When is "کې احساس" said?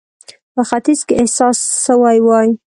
1.07-1.57